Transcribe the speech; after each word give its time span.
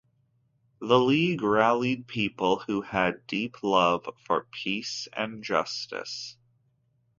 The 0.79 0.97
League 0.99 1.43
rallied 1.43 2.07
people 2.07 2.63
who 2.65 2.81
had 2.81 3.27
deep 3.27 3.61
love 3.61 4.09
for 4.25 4.47
peace 4.51 5.07
and 5.13 5.43
justice. 5.43 6.37